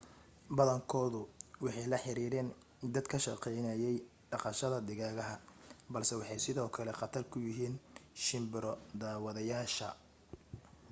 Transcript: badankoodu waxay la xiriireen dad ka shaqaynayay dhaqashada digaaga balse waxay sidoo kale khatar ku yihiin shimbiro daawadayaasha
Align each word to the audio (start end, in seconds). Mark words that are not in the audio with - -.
badankoodu 0.55 1.21
waxay 1.63 1.87
la 1.91 1.97
xiriireen 2.03 2.49
dad 2.93 3.05
ka 3.11 3.17
shaqaynayay 3.25 3.95
dhaqashada 4.31 4.77
digaaga 4.87 5.25
balse 5.93 6.13
waxay 6.19 6.39
sidoo 6.45 6.67
kale 6.75 6.91
khatar 6.99 7.23
ku 7.31 7.37
yihiin 7.49 7.75
shimbiro 8.25 8.73
daawadayaasha 9.01 9.87